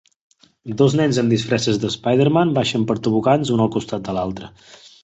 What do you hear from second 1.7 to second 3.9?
de Spiderman baixen per tobogans un al